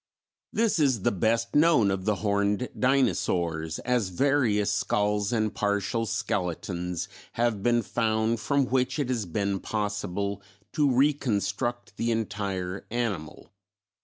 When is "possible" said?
9.59-10.41